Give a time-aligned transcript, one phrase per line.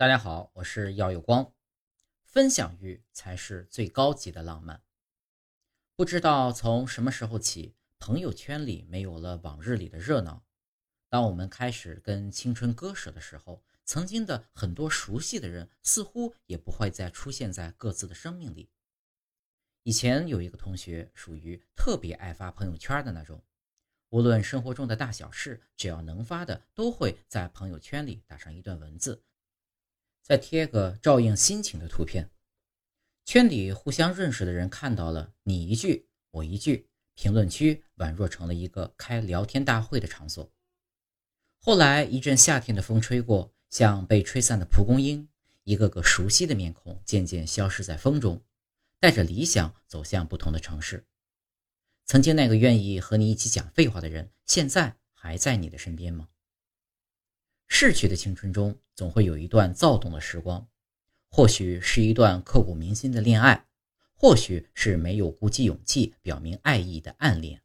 [0.00, 1.52] 大家好，我是耀有光。
[2.24, 4.82] 分享欲才是最高级的浪漫。
[5.94, 10.42] 不知道从什么时候起，朋友圈里没有了往日里的热闹。
[11.10, 18.70] 当我们开始跟青春割舍的时候，曾经的很多熟悉的人似乎也不会再出现在各自的生命里。
[19.82, 23.44] 以前有一个同学，属于特别爱发朋友圈的那种，
[24.08, 29.22] 无论生活中的大小事，只要能发的，都会在朋友圈里打上一段文字。
[30.22, 32.30] 再贴个照应心情的图片，
[33.24, 40.52] 圈里互相认识的人看到了，你一句我一句，评论区宛若成了一个开聊天大会的场所。
[41.58, 45.28] 后来一阵夏天的风吹过，像被吹散的蒲公英，
[45.64, 48.42] 一个个熟悉的面孔渐渐消失在风中，
[48.98, 51.06] 带着理想走向不同的城市。
[52.06, 56.28] 曾经那个愿意和你一起讲废话的人，现在还在你的身边吗？
[57.72, 60.68] 逝去的青春中，总会有一段躁动的时光，
[61.30, 63.68] 或许是一段刻骨铭心的恋爱，
[64.12, 67.62] 或许是没有鼓起勇气表明爱意的暗恋。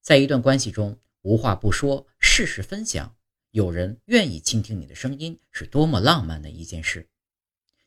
[0.00, 3.14] 在一段关系中，无话不说，事事分享，
[3.50, 7.08] 有人愿意倾听你的声音，是多么浪漫的一件事。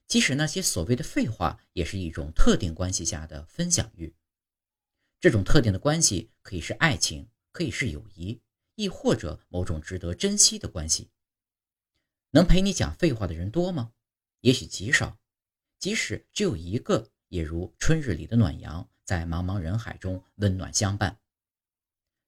[0.05, 4.16] 即使那些所谓的废话，也是一种特定关系下的分享欲。
[5.20, 8.39] 这种特定的关系，可以是爱情，可以是友谊。
[8.78, 11.09] 亦或者某种值得珍惜的关系，
[12.30, 13.92] 能陪你讲废话的人多吗？
[14.42, 15.17] 也许极少。
[15.80, 21.20] 即使只有一个，也如春日里的暖阳，在茫茫人海中温暖相伴。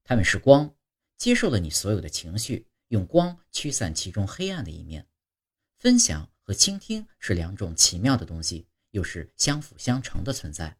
[0.04, 0.76] 他们是光，
[1.18, 5.08] 接受了你所有的情绪，用光驱散其中黑暗的一面。
[5.78, 10.80] 分享和倾听是两种奇妙的东西，又是相辅相成的存在。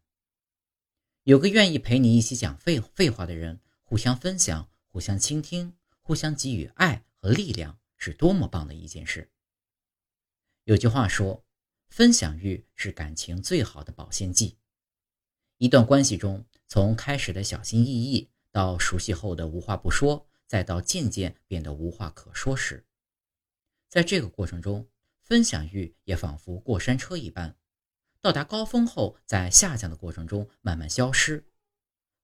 [1.24, 4.69] 有个愿意陪你一起讲废废话的人，互相分享。
[4.92, 9.32] 互相倾听，互相给予爱和力量，是多么棒的一件事。
[10.64, 11.46] 有句话说，
[11.90, 14.58] 分享欲是感情最好的保鲜剂。
[15.58, 22.86] 一段关系中，从开始的小心翼翼，到熟悉后的无话不说，再到渐渐变得无话可说时，
[23.88, 24.88] 在这个过程中，
[25.22, 27.58] 分享欲也仿佛过山车一般，
[28.22, 31.49] 到达高峰后，在下降的过程中慢慢消失。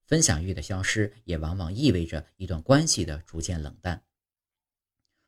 [0.05, 4.03] 分享欲的消失，也往往意味着一段关系的逐渐冷淡。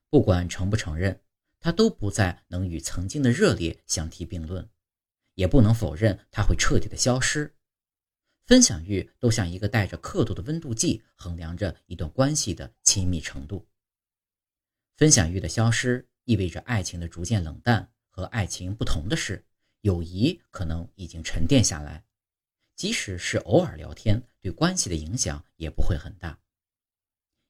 [0.10, 1.22] 不管承不承认，
[1.60, 4.70] 它都不再能与曾经的热烈相提并论，
[5.34, 7.54] 也不能否认它会彻底的消失。
[8.46, 13.68] 分享欲都像一个带着刻度的温度计，衡量着一段关系的亲密程度。
[14.96, 17.92] 分享欲的消失，意味着爱情的逐渐冷淡。
[18.10, 19.46] 和爱情不同的是，
[19.82, 22.07] 友谊可能已经沉淀下来。
[22.78, 26.40] 即使是偶尔聊天，对关系的影响也不会很大。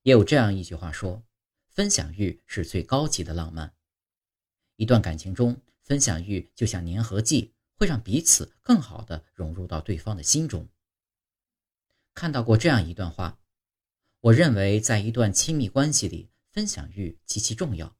[0.03, 1.21] 也有这样一句话说
[1.67, 3.75] ：“分享欲是最高级的浪漫。”
[4.77, 10.69] 一段感情中，分享欲就像粘合剂，会让彼此更好的融入到对方的心中。
[12.13, 13.37] 看到过这样一段话，
[14.21, 17.97] 我认为在一段亲密关系里，分享欲极其重要。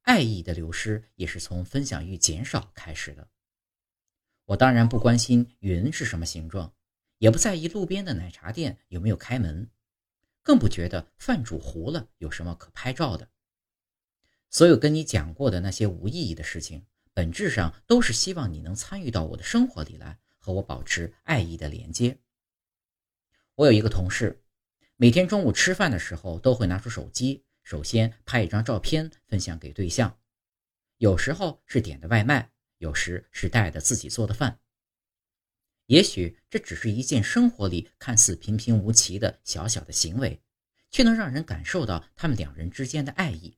[0.00, 3.30] 爱意的流失也是从分享欲减少开始的。
[4.44, 6.74] 我当然不关心云是什么形状，
[7.18, 9.70] 也不在意路边的奶茶店有没有开门，
[10.42, 13.28] 更不觉得饭煮糊了有什么可拍照的。
[14.50, 22.18] 所有跟你讲过的那些无意义的事情，本质上都是希望你能参与到我的生活里来，和我保持爱意的连接。
[23.54, 24.42] 我有一个同事，
[24.96, 30.18] 每天中午吃饭的时候都会拿出手机，首先拍一张照片分享给对象，
[30.98, 32.50] 有时候是点的外卖。
[32.82, 34.58] 有时是带着自己做的饭，
[35.86, 40.42] 也许这只是一件生活里看似平平无奇的小小的行为，
[40.90, 43.56] 却能让人感受到他们两人之间的爱意。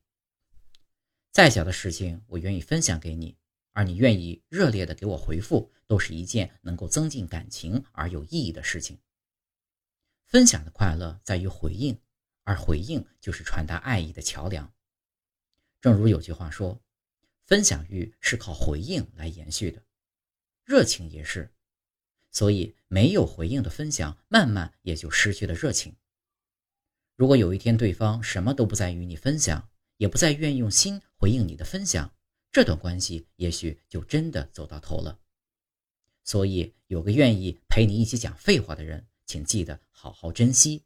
[1.31, 3.35] 再小的事情，我愿意分享给你，
[3.71, 8.99] 而你愿意热烈的给我回复，都是一件能够增进感情而有意义的事情。
[10.27, 11.99] 分享的快乐在于回应，
[12.43, 14.71] 而回应就是传达爱意的桥梁。
[15.81, 16.79] 正如有句话说。
[17.45, 19.83] 分享欲是靠回应来延续的，
[20.63, 21.53] 热情也是，
[22.31, 25.95] 所以没有回应的分享，慢慢也就失去了热情。
[27.15, 32.13] 如果有一天对方什么都不再与你分享，也不再愿意用心回应你的分享，
[32.51, 35.19] 这段关系也许就真的走到头了。
[36.23, 40.83] 所以，有个愿意陪你一起讲废话的人，请记得好好珍惜。